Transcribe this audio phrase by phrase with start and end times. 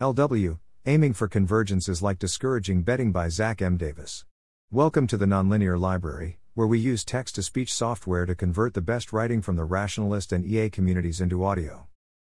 [0.00, 3.76] LW, Aiming for Convergence is like discouraging betting by Zack M.
[3.76, 4.24] Davis.
[4.72, 8.80] Welcome to the Nonlinear Library, where we use text to speech software to convert the
[8.80, 11.86] best writing from the rationalist and EA communities into audio.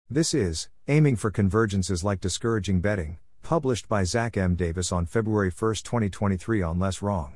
[0.08, 4.54] This is Aiming for Convergence is like discouraging betting, published by Zack M.
[4.54, 7.32] Davis on February 1, 2023 on LessWrong.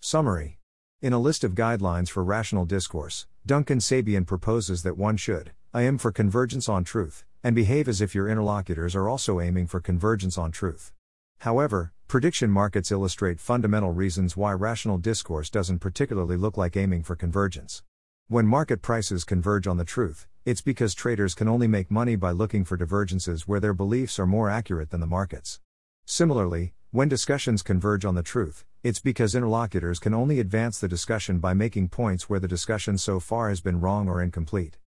[0.00, 0.58] Summary
[1.02, 5.98] In a list of guidelines for rational discourse, Duncan Sabien proposes that one should aim
[5.98, 10.36] for convergence on truth, and behave as if your interlocutors are also aiming for convergence
[10.36, 10.92] on truth.
[11.38, 17.16] However, prediction markets illustrate fundamental reasons why rational discourse doesn't particularly look like aiming for
[17.16, 17.82] convergence.
[18.28, 22.30] When market prices converge on the truth, it's because traders can only make money by
[22.30, 25.60] looking for divergences where their beliefs are more accurate than the markets.
[26.04, 31.40] Similarly, when discussions converge on the truth, it's because interlocutors can only advance the discussion
[31.40, 34.78] by making points where the discussion so far has been wrong or incomplete.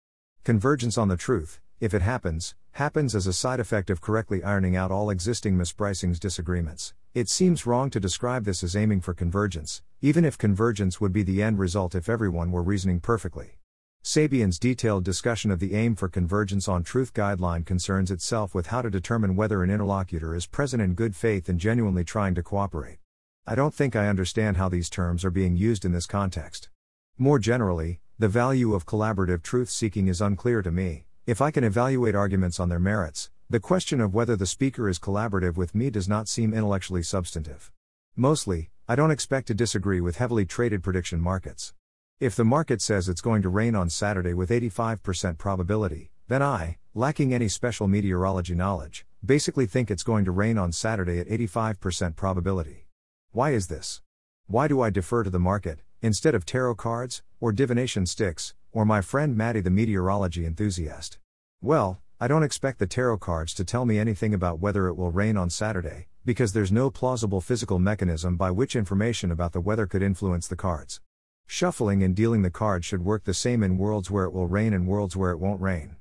[0.45, 4.75] Convergence on the truth, if it happens, happens as a side effect of correctly ironing
[4.75, 6.93] out all existing mispricings disagreements.
[7.13, 11.23] It seems wrong to describe this as aiming for convergence, even if convergence would be
[11.23, 13.57] the end result if everyone were reasoning perfectly.
[14.03, 18.81] Sabien's detailed discussion of the aim for convergence on truth guideline concerns itself with how
[18.81, 22.99] to determine whether an interlocutor is present in good faith and genuinely trying to cooperate.
[23.45, 26.69] I don't think I understand how these terms are being used in this context.
[27.17, 31.05] More generally, the value of collaborative truth seeking is unclear to me.
[31.29, 34.97] If I can evaluate arguments on their merits, the question of whether the speaker is
[34.97, 37.71] collaborative with me does not seem intellectually substantive.
[38.15, 41.75] Mostly, I don't expect to disagree with heavily traded prediction markets.
[42.19, 46.77] If the market says it's going to rain on Saturday with 85% probability, then I,
[46.95, 52.15] lacking any special meteorology knowledge, basically think it's going to rain on Saturday at 85%
[52.15, 52.87] probability.
[53.33, 54.01] Why is this?
[54.47, 58.85] Why do I defer to the market, instead of tarot cards, or divination sticks, or
[58.85, 61.17] my friend Maddie the meteorology enthusiast.
[61.61, 65.11] Well, I don't expect the tarot cards to tell me anything about whether it will
[65.11, 69.87] rain on Saturday, because there's no plausible physical mechanism by which information about the weather
[69.87, 71.01] could influence the cards.
[71.47, 74.73] Shuffling and dealing the cards should work the same in worlds where it will rain
[74.73, 75.95] and worlds where it won't rain.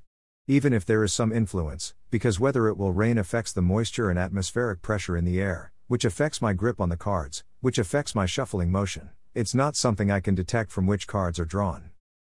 [0.45, 4.19] Even if there is some influence, because whether it will rain affects the moisture and
[4.19, 8.25] atmospheric pressure in the air, which affects my grip on the cards, which affects my
[8.25, 9.09] shuffling motion.
[9.33, 11.88] It's not something I can detect from which cards are drawn.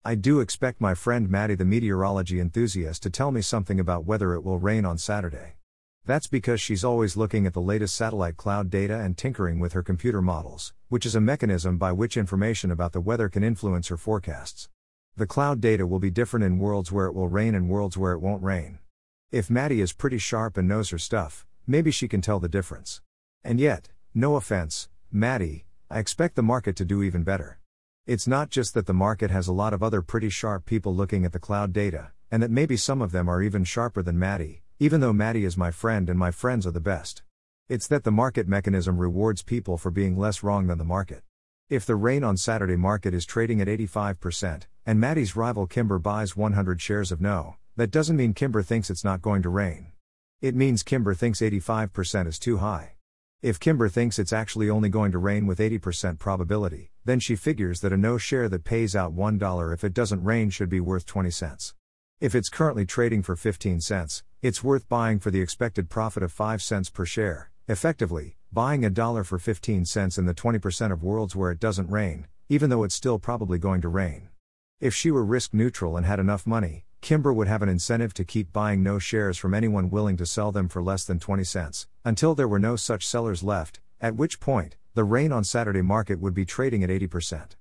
[0.07, 4.35] I do expect my friend Maddie the meteorology enthusiast to tell me something about whether
[4.35, 5.55] it will rain on Saturday.
[6.05, 9.81] That's because she's always looking at the latest satellite cloud data and tinkering with her
[9.81, 13.97] computer models, which is a mechanism by which information about the weather can influence her
[13.97, 14.69] forecasts.
[15.15, 18.13] The cloud data will be different in worlds where it will rain and worlds where
[18.13, 18.77] it won't rain.
[19.31, 23.01] If Maddie is pretty sharp and knows her stuff, maybe she can tell the difference.
[23.43, 27.57] And yet, no offense, Maddie, I expect the market to do even better.
[28.07, 31.25] It's not just that the market has a lot of other pretty sharp people looking
[31.25, 34.61] at the cloud data, and that maybe some of them are even sharper than Maddie,
[34.77, 37.23] even though Maddie is my friend and my friends are the best.
[37.67, 41.23] It's that the market mechanism rewards people for being less wrong than the market.
[41.67, 46.37] If the rain on Saturday market is trading at 85%, and Maddie's rival Kimber buys
[46.37, 49.87] 100 shares of no, that doesn't mean Kimber thinks it's not going to rain.
[50.41, 52.94] It means Kimber thinks 85% is too high.
[53.45, 57.81] If Kimber thinks it's actually only going to rain with 80% probability, then she figures
[57.81, 61.05] that a no share that pays out $1 if it doesn't rain should be worth
[61.05, 61.75] 20 cents.
[62.19, 66.31] If it's currently trading for 15 cents, it's worth buying for the expected profit of
[66.31, 71.03] 5 cents per share, effectively, buying a dollar for 15 cents in the 20% of
[71.03, 74.29] worlds where it doesn't rain, even though it's still probably going to rain.
[74.79, 78.23] If she were risk neutral and had enough money, Kimber would have an incentive to
[78.23, 81.87] keep buying no shares from anyone willing to sell them for less than 20 cents,
[82.03, 86.19] until there were no such sellers left, at which point, the rain on Saturday market
[86.19, 87.55] would be trading at 80%.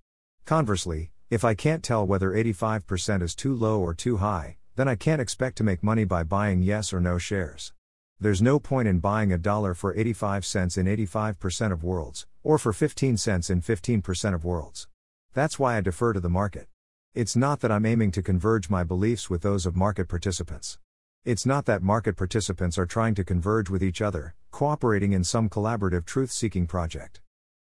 [0.45, 4.95] Conversely, if I can't tell whether 85% is too low or too high, then I
[4.95, 7.73] can't expect to make money by buying yes or no shares.
[8.21, 12.59] There's no point in buying a dollar for 85 cents in 85% of worlds, or
[12.59, 14.87] for 15 cents in 15% of worlds.
[15.33, 16.69] That's why I defer to the market.
[17.15, 20.79] It's not that I'm aiming to converge my beliefs with those of market participants.
[21.25, 25.49] It's not that market participants are trying to converge with each other, cooperating in some
[25.49, 27.21] collaborative truth seeking project.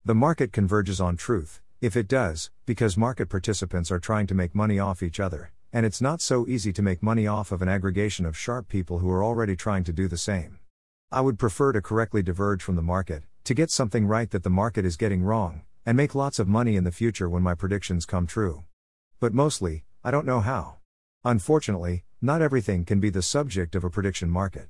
[0.06, 4.54] The market converges on truth, if it does, because market participants are trying to make
[4.54, 7.70] money off each other, and it's not so easy to make money off of an
[7.70, 10.60] aggregation of sharp people who are already trying to do the same.
[11.12, 14.52] I would prefer to correctly diverge from the market, to get something right that the
[14.52, 18.06] market is getting wrong, and make lots of money in the future when my predictions
[18.06, 18.66] come true.
[19.22, 20.78] But mostly, I don't know how.
[21.26, 24.70] Unfortunately, not everything can be the subject of a prediction market.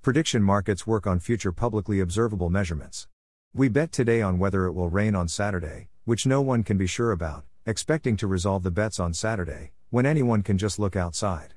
[0.00, 3.08] Prediction markets work on future publicly observable measurements.
[3.52, 6.86] We bet today on whether it will rain on Saturday, which no one can be
[6.86, 11.52] sure about, expecting to resolve the bets on Saturday, when anyone can just look outside.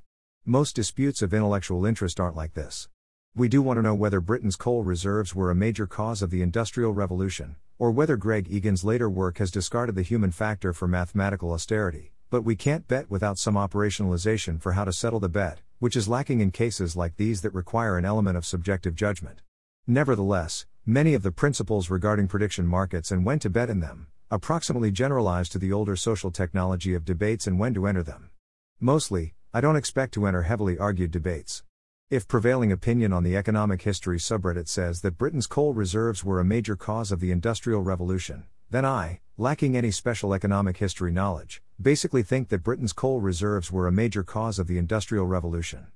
[0.45, 2.89] Most disputes of intellectual interest aren't like this.
[3.33, 6.41] We do want to know whether Britain's coal reserves were a major cause of the
[6.41, 11.53] Industrial Revolution, or whether Greg Egan's later work has discarded the human factor for mathematical
[11.53, 15.95] austerity, but we can't bet without some operationalization for how to settle the bet, which
[15.95, 19.43] is lacking in cases like these that require an element of subjective judgment.
[19.85, 24.89] Nevertheless, many of the principles regarding prediction markets and when to bet in them, approximately
[24.89, 28.31] generalized to the older social technology of debates and when to enter them.
[28.79, 31.61] Mostly, I don't expect to enter heavily argued debates.
[32.09, 36.43] If prevailing opinion on the economic history subreddit says that Britain's coal reserves were a
[36.43, 42.23] major cause of the Industrial Revolution, then I, lacking any special economic history knowledge, basically
[42.23, 45.87] think that Britain's coal reserves were a major cause of the Industrial Revolution.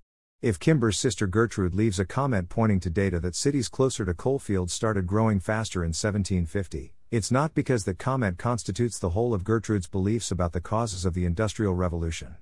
[0.41, 4.74] If Kimber's sister Gertrude leaves a comment pointing to data that cities closer to coalfields
[4.74, 9.88] started growing faster in 1750, it's not because that comment constitutes the whole of Gertrude's
[9.88, 12.35] beliefs about the causes of the Industrial Revolution.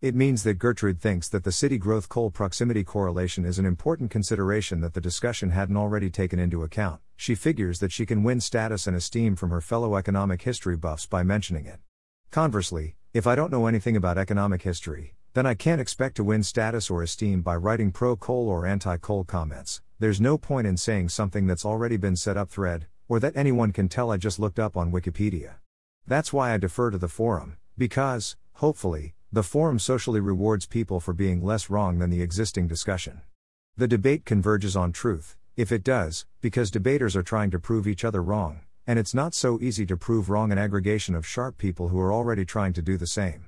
[0.00, 4.10] It means that Gertrude thinks that the city growth coal proximity correlation is an important
[4.10, 7.00] consideration that the discussion hadn't already taken into account.
[7.16, 11.04] She figures that she can win status and esteem from her fellow economic history buffs
[11.06, 11.80] by mentioning it.
[12.30, 16.44] Conversely, if I don't know anything about economic history, then I can't expect to win
[16.44, 19.82] status or esteem by writing pro coal or anti coal comments.
[19.98, 23.72] There's no point in saying something that's already been set up thread, or that anyone
[23.72, 25.54] can tell I just looked up on Wikipedia.
[26.06, 31.12] That's why I defer to the forum, because, hopefully, the forum socially rewards people for
[31.12, 33.22] being less wrong than the existing discussion.
[33.76, 38.04] The debate converges on truth, if it does, because debaters are trying to prove each
[38.04, 41.90] other wrong, and it's not so easy to prove wrong an aggregation of sharp people
[41.90, 43.44] who are already trying to do the same.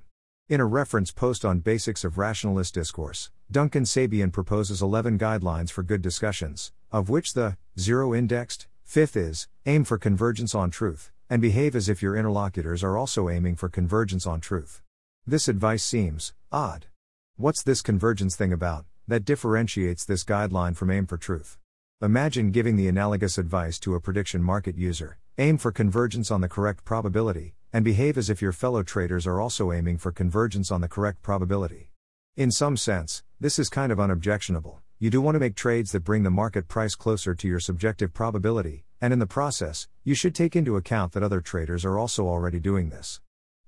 [0.48, 5.82] In a reference post on Basics of Rationalist Discourse, Duncan Sabien proposes 11 guidelines for
[5.82, 11.42] good discussions, of which the zero indexed, fifth is aim for convergence on truth, and
[11.42, 14.80] behave as if your interlocutors are also aiming for convergence on truth.
[15.26, 16.86] This advice seems odd.
[17.34, 21.58] What's this convergence thing about that differentiates this guideline from aim for truth?
[22.00, 26.49] Imagine giving the analogous advice to a prediction market user aim for convergence on the
[26.49, 30.82] correct probability, and behave as if your fellow traders are also aiming for convergence on
[30.82, 31.88] the correct probability.
[32.37, 34.81] In some sense, this is kind of unobjectionable.
[34.99, 38.12] You do want to make trades that bring the market price closer to your subjective
[38.12, 42.26] probability, and in the process, you should take into account that other traders are also
[42.26, 43.23] already doing this.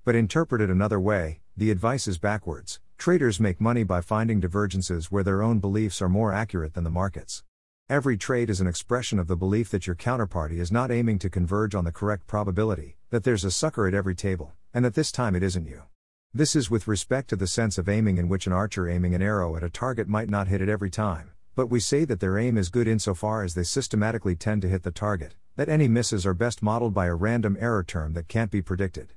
[0.05, 2.79] But interpreted another way, the advice is backwards.
[2.99, 6.91] Traders make money by finding divergences where their own beliefs are more accurate than the
[6.91, 7.43] market's.
[7.91, 11.29] Every trade is an expression of the belief that your counterparty is not aiming to
[11.29, 15.13] converge on the correct probability, that there's a sucker at every table, and that this
[15.13, 15.83] time it isn't you.
[16.33, 19.21] This is with respect to the sense of aiming in which an archer aiming an
[19.21, 22.39] arrow at a target might not hit it every time, but we say that their
[22.39, 26.25] aim is good insofar as they systematically tend to hit the target, that any misses
[26.25, 29.13] are best modeled by a random error term that can't be predicted.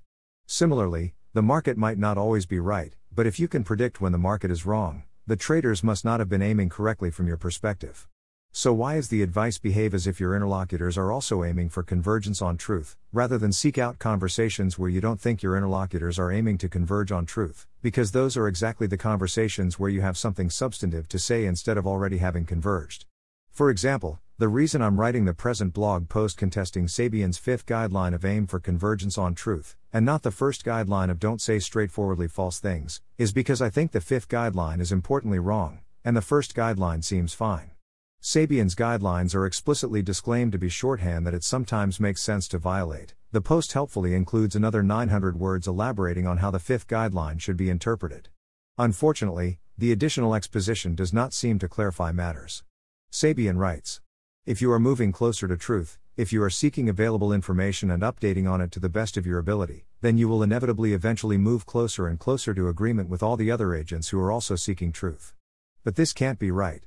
[0.46, 4.18] Similarly, the market might not always be right, but if you can predict when the
[4.18, 8.10] market is wrong, the traders must not have been aiming correctly from your perspective.
[8.52, 12.42] So, why is the advice behave as if your interlocutors are also aiming for convergence
[12.42, 16.58] on truth, rather than seek out conversations where you don't think your interlocutors are aiming
[16.58, 17.68] to converge on truth?
[17.84, 21.86] Because those are exactly the conversations where you have something substantive to say instead of
[21.86, 23.06] already having converged.
[23.52, 28.24] For example, the reason I'm writing the present blog post contesting Sabien's fifth guideline of
[28.24, 32.60] aim for convergence on truth, and not the first guideline of don't say straightforwardly false
[32.60, 37.04] things, is because I think the fifth guideline is importantly wrong, and the first guideline
[37.04, 37.72] seems fine.
[38.22, 43.13] Sabien's guidelines are explicitly disclaimed to be shorthand that it sometimes makes sense to violate.
[43.32, 47.70] The post helpfully includes another 900 words elaborating on how the fifth guideline should be
[47.70, 48.30] interpreted.
[48.77, 52.63] Unfortunately, the additional exposition does not seem to clarify matters.
[53.12, 54.01] Sabien writes
[54.46, 58.50] If you are moving closer to truth, if you are seeking available information and updating
[58.50, 62.08] on it to the best of your ability, then you will inevitably eventually move closer
[62.08, 65.36] and closer to agreement with all the other agents who are also seeking truth.
[65.84, 66.84] But this can't be right.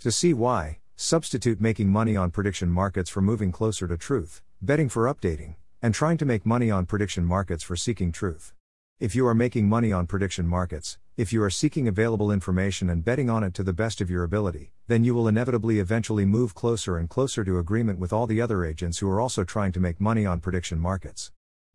[0.00, 4.88] To see why, Substitute making money on prediction markets for moving closer to truth, betting
[4.88, 8.52] for updating, and trying to make money on prediction markets for seeking truth.
[9.00, 13.04] If you are making money on prediction markets, if you are seeking available information and
[13.04, 16.54] betting on it to the best of your ability, then you will inevitably eventually move
[16.54, 19.80] closer and closer to agreement with all the other agents who are also trying to
[19.80, 21.32] make money on prediction markets.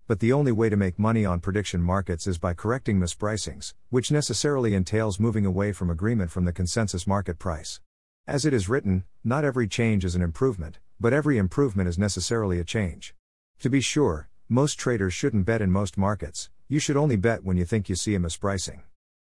[0.08, 4.10] But the only way to make money on prediction markets is by correcting mispricings, which
[4.10, 7.82] necessarily entails moving away from agreement from the consensus market price.
[8.28, 12.60] As it is written, not every change is an improvement, but every improvement is necessarily
[12.60, 13.16] a change.
[13.60, 17.56] To be sure, most traders shouldn't bet in most markets, you should only bet when
[17.56, 18.82] you think you see a mispricing.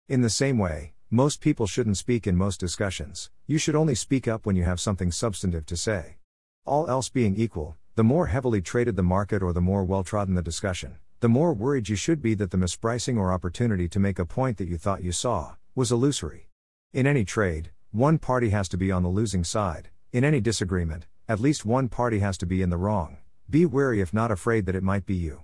[0.10, 4.28] In the same way, most people shouldn't speak in most discussions, you should only speak
[4.28, 6.18] up when you have something substantive to say.
[6.66, 10.36] All else being equal, the more heavily traded the market or the more well trodden
[10.36, 14.20] the discussion, the more worried you should be that the mispricing or opportunity to make
[14.20, 16.50] a point that you thought you saw was illusory.
[16.92, 19.90] In any trade, one party has to be on the losing side.
[20.12, 23.18] In any disagreement, at least one party has to be in the wrong.
[23.50, 25.42] Be wary if not afraid that it might be you.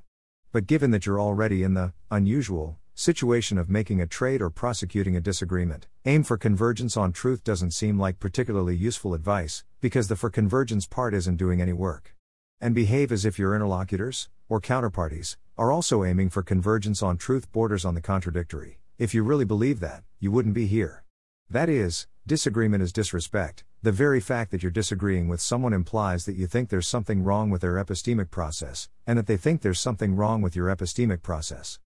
[0.51, 5.15] But given that you're already in the unusual situation of making a trade or prosecuting
[5.15, 10.15] a disagreement, aim for convergence on truth doesn't seem like particularly useful advice, because the
[10.15, 12.15] for convergence part isn't doing any work.
[12.61, 17.51] And behave as if your interlocutors, or counterparties, are also aiming for convergence on truth
[17.51, 18.77] borders on the contradictory.
[18.99, 21.04] If you really believe that, you wouldn't be here.
[21.49, 23.63] That is, disagreement is disrespect.
[23.83, 27.51] The very fact that you're disagreeing with someone implies that you think there's something wrong
[27.51, 31.79] with their epistemic process, and that they think there's something wrong with your epistemic process.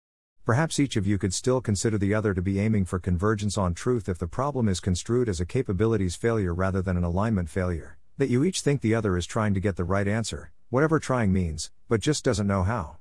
[0.45, 3.73] Perhaps each of you could still consider the other to be aiming for convergence on
[3.73, 7.97] truth if the problem is construed as a capabilities failure rather than an alignment failure,
[8.17, 11.33] that you each think the other is trying to get the right answer, whatever trying
[11.33, 12.95] means, but just doesn't know how.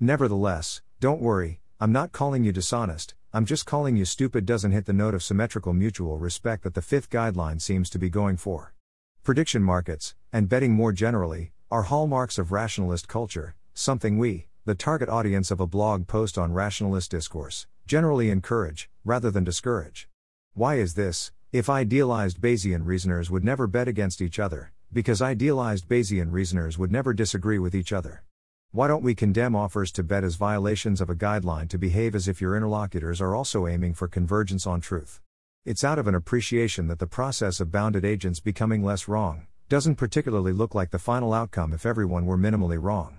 [0.00, 4.86] Nevertheless, don't worry, I'm not calling you dishonest, I'm just calling you stupid doesn't hit
[4.86, 8.74] the note of symmetrical mutual respect that the fifth guideline seems to be going for.
[9.22, 15.08] Prediction markets, and betting more generally, are hallmarks of rationalist culture, something we, the target
[15.08, 20.08] audience of a blog post on rationalist discourse, generally encourage, rather than discourage.
[20.54, 21.30] Why is this?
[21.52, 26.90] If idealized Bayesian reasoners would never bet against each other, because idealized Bayesian reasoners would
[26.90, 28.24] never disagree with each other.
[28.72, 32.28] Why don't we condemn offers to bet as violations of a guideline to behave as
[32.28, 35.20] if your interlocutors are also aiming for convergence on truth?
[35.64, 39.96] It's out of an appreciation that the process of bounded agents becoming less wrong doesn't
[39.96, 43.18] particularly look like the final outcome if everyone were minimally wrong.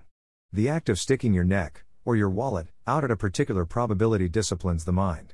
[0.53, 4.85] The act of sticking your neck, or your wallet, out at a particular probability disciplines
[4.85, 5.33] the mind.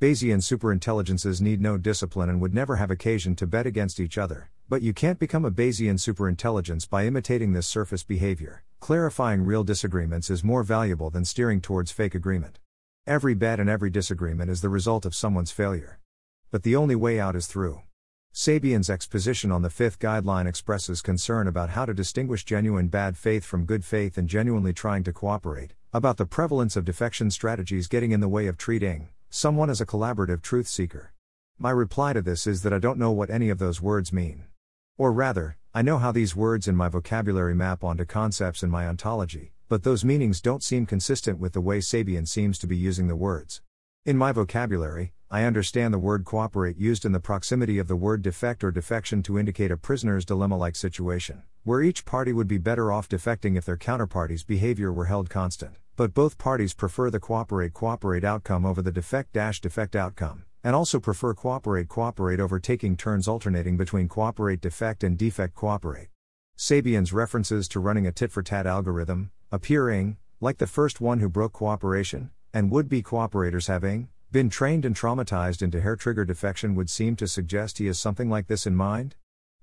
[0.00, 4.50] Bayesian superintelligences need no discipline and would never have occasion to bet against each other,
[4.72, 8.64] but you can't become a Bayesian superintelligence by imitating this surface behavior.
[8.80, 12.58] Clarifying real disagreements is more valuable than steering towards fake agreement.
[13.06, 16.00] Every bet and every disagreement is the result of someone's failure.
[16.50, 17.82] But the only way out is through.
[18.32, 23.44] Sabien's exposition on the fifth guideline expresses concern about how to distinguish genuine bad faith
[23.44, 28.12] from good faith and genuinely trying to cooperate, about the prevalence of defection strategies getting
[28.12, 31.12] in the way of treating someone as a collaborative truth seeker.
[31.58, 34.46] My reply to this is that I don't know what any of those words mean.
[35.02, 38.86] Or rather, I know how these words in my vocabulary map onto concepts in my
[38.86, 43.08] ontology, but those meanings don't seem consistent with the way Sabien seems to be using
[43.08, 43.62] the words.
[44.06, 48.22] In my vocabulary, I understand the word cooperate used in the proximity of the word
[48.22, 52.58] defect or defection to indicate a prisoner's dilemma like situation, where each party would be
[52.58, 57.18] better off defecting if their counterparty's behavior were held constant, but both parties prefer the
[57.18, 62.96] cooperate cooperate outcome over the defect defect outcome and also prefer cooperate cooperate over taking
[62.96, 66.08] turns alternating between cooperate defect and defect cooperate.
[66.56, 71.28] Sabien's references to running a tit for tat algorithm, appearing, like the first one who
[71.28, 76.74] broke cooperation, and would be cooperators having, been trained and traumatized into hair trigger defection
[76.74, 79.14] would seem to suggest he has something like this in mind?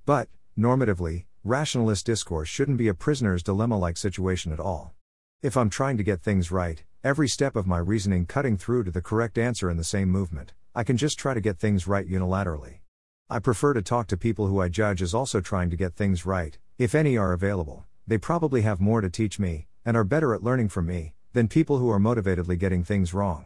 [0.06, 4.94] But, normatively, rationalist discourse shouldn't be a prisoner's dilemma like situation at all.
[5.41, 8.91] If I'm trying to get things right, every step of my reasoning cutting through to
[8.91, 12.08] the correct answer in the same movement, I can just try to get things right
[12.08, 12.80] unilaterally.
[13.28, 16.28] I prefer to talk to people who I judge as also trying to get things
[16.28, 17.86] right, if any are available.
[18.06, 21.48] They probably have more to teach me, and are better at learning from me, than
[21.48, 23.46] people who are motivatedly getting things wrong.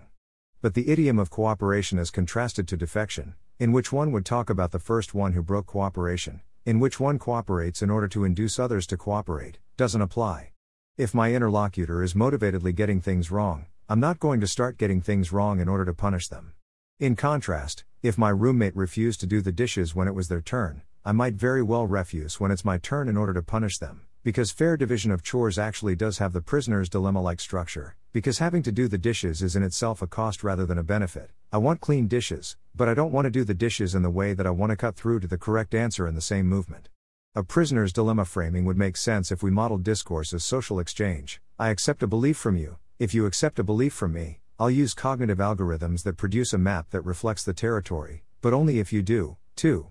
[0.61, 4.71] But the idiom of cooperation is contrasted to defection, in which one would talk about
[4.71, 8.85] the first one who broke cooperation, in which one cooperates in order to induce others
[8.87, 10.51] to cooperate, doesn't apply.
[10.97, 15.31] If my interlocutor is motivatedly getting things wrong, I'm not going to start getting things
[15.31, 16.53] wrong in order to punish them.
[16.99, 20.83] In contrast, if my roommate refused to do the dishes when it was their turn,
[21.03, 24.51] I might very well refuse when it's my turn in order to punish them, because
[24.51, 28.71] fair division of chores actually does have the prisoner's dilemma like structure, because having to
[28.71, 31.31] do the dishes is in itself a cost rather than a benefit.
[31.51, 34.35] I want clean dishes, but I don't want to do the dishes in the way
[34.35, 36.89] that I want to cut through to the correct answer in the same movement.
[37.33, 41.41] A prisoner's dilemma framing would make sense if we modeled discourse as social exchange.
[41.57, 44.93] I accept a belief from you, if you accept a belief from me, I'll use
[44.93, 49.37] cognitive algorithms that produce a map that reflects the territory, but only if you do,
[49.55, 49.87] too.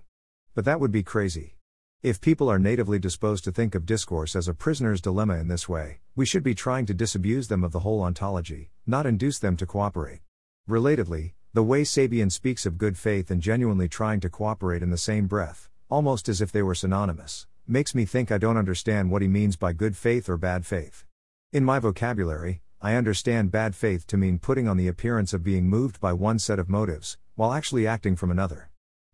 [0.55, 1.57] But that would be crazy.
[2.01, 5.69] If people are natively disposed to think of discourse as a prisoner's dilemma in this
[5.69, 9.57] way, we should be trying to disabuse them of the whole ontology, not induce them
[9.57, 10.21] to cooperate.
[10.69, 14.97] Relatedly, the way Sabien speaks of good faith and genuinely trying to cooperate in the
[14.97, 19.23] same breath, almost as if they were synonymous, makes me think I don't understand what
[19.23, 21.05] he means by good faith or bad faith.
[21.53, 25.69] In my vocabulary, I understand bad faith to mean putting on the appearance of being
[25.69, 28.71] moved by one set of motives, while actually acting from another.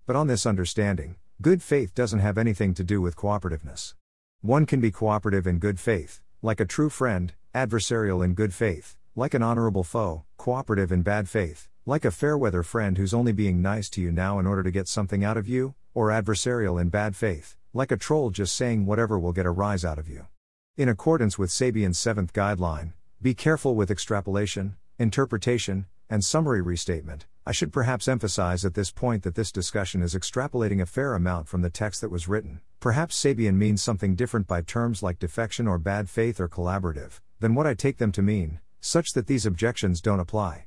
[0.07, 3.93] But on this understanding, good faith doesn't have anything to do with cooperativeness.
[4.41, 8.97] One can be cooperative in good faith, like a true friend, adversarial in good faith,
[9.15, 13.33] like an honorable foe, cooperative in bad faith, Like a fair weather friend who's only
[13.33, 16.79] being nice to you now in order to get something out of you, or adversarial
[16.79, 20.07] in bad faith, like a troll just saying whatever will get a rise out of
[20.07, 20.27] you.
[20.77, 27.27] In accordance with Sabien's seventh guideline, be careful with extrapolation, interpretation, and summary restatement.
[27.45, 31.49] I should perhaps emphasize at this point that this discussion is extrapolating a fair amount
[31.49, 32.61] from the text that was written.
[32.79, 37.57] Perhaps Sabien means something different by terms like defection or bad faith or collaborative, than
[37.57, 40.67] what I take them to mean, such that these objections don't apply.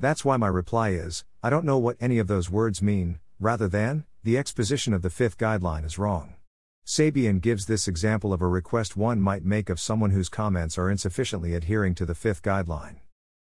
[0.00, 3.68] That's why my reply is I don't know what any of those words mean, rather
[3.68, 6.34] than, the exposition of the fifth guideline is wrong.
[6.84, 10.90] Sabien gives this example of a request one might make of someone whose comments are
[10.90, 12.96] insufficiently adhering to the fifth guideline.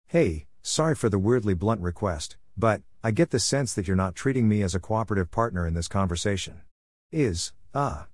[0.08, 4.16] Hey, sorry for the weirdly blunt request, but, I get the sense that you're not
[4.16, 6.62] treating me as a cooperative partner in this conversation.
[7.14, 8.02] Is, ah.
[8.02, 8.06] Uh,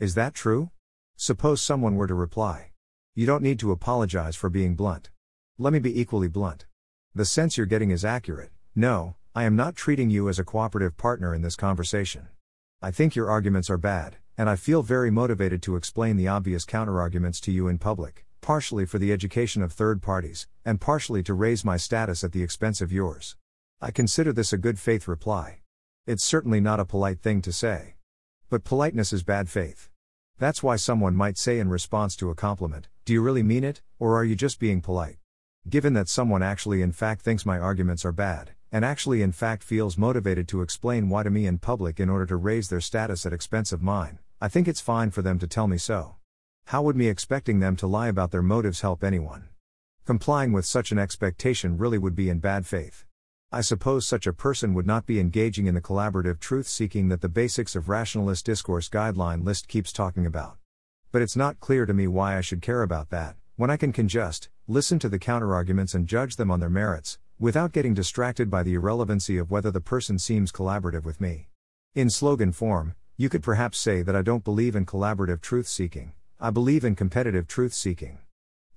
[0.00, 0.70] is that true?
[1.16, 2.72] Suppose someone were to reply.
[3.14, 5.10] You don't need to apologize for being blunt.
[5.58, 6.66] Let me be equally blunt.
[7.14, 8.50] The sense you're getting is accurate.
[8.74, 12.28] No, I am not treating you as a cooperative partner in this conversation.
[12.80, 16.64] I think your arguments are bad, and I feel very motivated to explain the obvious
[16.64, 21.34] counterarguments to you in public, partially for the education of third parties, and partially to
[21.34, 23.36] raise my status at the expense of yours.
[23.80, 25.60] I consider this a good faith reply.
[26.06, 27.94] It's certainly not a polite thing to say.
[28.48, 29.88] But politeness is bad faith.
[30.38, 33.82] That's why someone might say in response to a compliment, Do you really mean it,
[33.98, 35.18] or are you just being polite?
[35.68, 39.62] Given that someone actually in fact thinks my arguments are bad, and actually in fact
[39.62, 43.24] feels motivated to explain why to me in public in order to raise their status
[43.24, 46.16] at expense of mine, I think it's fine for them to tell me so.
[46.64, 49.44] How would me expecting them to lie about their motives help anyone?
[50.04, 53.04] Complying with such an expectation really would be in bad faith.
[53.52, 57.20] I suppose such a person would not be engaging in the collaborative truth seeking that
[57.20, 60.56] the basics of rationalist discourse guideline list keeps talking about.
[61.12, 63.92] But it's not clear to me why I should care about that, when I can
[64.08, 68.64] just listen to the counterarguments and judge them on their merits, without getting distracted by
[68.64, 71.46] the irrelevancy of whether the person seems collaborative with me.
[71.94, 76.12] In slogan form, you could perhaps say that I don't believe in collaborative truth seeking,
[76.40, 78.18] I believe in competitive truth seeking.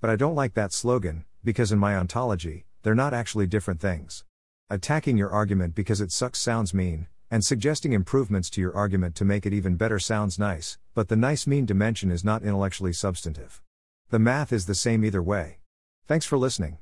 [0.01, 4.23] But I don't like that slogan, because in my ontology, they're not actually different things.
[4.69, 9.25] Attacking your argument because it sucks sounds mean, and suggesting improvements to your argument to
[9.25, 13.61] make it even better sounds nice, but the nice mean dimension is not intellectually substantive.
[14.09, 15.59] The math is the same either way.
[16.07, 16.77] Thanks for listening.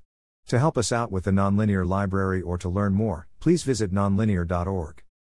[0.47, 5.03] To help us out with the Nonlinear Library or to learn more, please visit nonlinear.org.